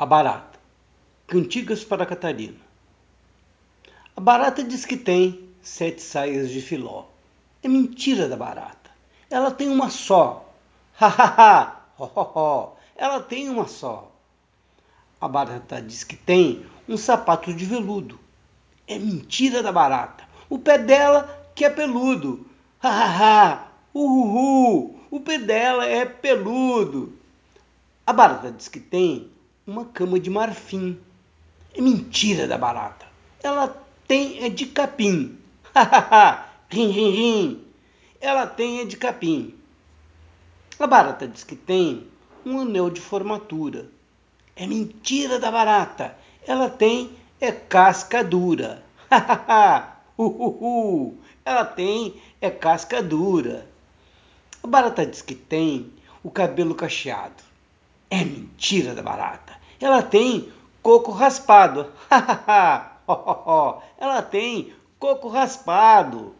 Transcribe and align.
A 0.00 0.06
barata. 0.06 0.60
Cantigas 1.26 1.82
para 1.82 2.06
Catarina. 2.06 2.60
A 4.16 4.20
barata 4.20 4.62
diz 4.62 4.86
que 4.86 4.96
tem 4.96 5.48
sete 5.60 6.00
saias 6.00 6.50
de 6.50 6.62
filó. 6.62 7.06
É 7.64 7.66
mentira 7.66 8.28
da 8.28 8.36
barata. 8.36 8.92
Ela 9.28 9.50
tem 9.50 9.68
uma 9.68 9.90
só. 9.90 10.54
Ha 11.00 11.08
ha 11.08 11.82
ha! 11.98 12.72
Ela 12.94 13.20
tem 13.22 13.48
uma 13.48 13.66
só. 13.66 14.12
A 15.20 15.26
barata 15.26 15.82
diz 15.82 16.04
que 16.04 16.14
tem 16.14 16.64
um 16.88 16.96
sapato 16.96 17.52
de 17.52 17.64
veludo. 17.64 18.20
É 18.86 19.00
mentira 19.00 19.64
da 19.64 19.72
barata. 19.72 20.22
O 20.48 20.60
pé 20.60 20.78
dela 20.78 21.50
que 21.56 21.64
é 21.64 21.70
peludo. 21.70 22.46
Ha 22.80 22.88
ha 22.88 23.52
ha! 23.52 23.68
O 23.92 25.20
pé 25.24 25.38
dela 25.38 25.84
é 25.86 26.04
peludo. 26.04 27.18
A 28.06 28.12
barata 28.12 28.52
diz 28.52 28.68
que 28.68 28.78
tem 28.78 29.36
uma 29.68 29.84
cama 29.84 30.18
de 30.18 30.30
marfim. 30.30 30.98
É 31.74 31.80
mentira 31.82 32.48
da 32.48 32.56
barata. 32.56 33.06
Ela 33.42 33.68
tem 34.08 34.42
é 34.42 34.48
de 34.48 34.64
capim. 34.64 35.38
rim, 36.70 36.90
rim, 36.90 37.10
rim. 37.10 37.64
Ela 38.18 38.46
tem 38.46 38.80
é 38.80 38.86
de 38.86 38.96
capim. 38.96 39.54
A 40.80 40.86
barata 40.86 41.28
diz 41.28 41.44
que 41.44 41.54
tem 41.54 42.08
um 42.46 42.60
anel 42.60 42.88
de 42.88 43.00
formatura. 43.00 43.90
É 44.56 44.66
mentira 44.66 45.38
da 45.38 45.50
barata. 45.50 46.16
Ela 46.46 46.70
tem 46.70 47.10
é 47.38 47.52
casca 47.52 48.24
dura. 48.24 48.82
Uhuhu. 50.16 51.18
Ela 51.44 51.66
tem 51.66 52.18
é 52.40 52.50
casca 52.50 53.02
dura. 53.02 53.68
A 54.62 54.66
barata 54.66 55.04
diz 55.04 55.20
que 55.20 55.34
tem 55.34 55.92
o 56.24 56.30
cabelo 56.30 56.74
cacheado. 56.74 57.47
É 58.10 58.24
mentira 58.24 58.94
da 58.94 59.02
barata. 59.02 59.56
Ela 59.80 60.02
tem 60.02 60.52
coco 60.82 61.12
raspado. 61.12 61.92
Ela 63.98 64.22
tem 64.22 64.72
coco 64.98 65.28
raspado. 65.28 66.34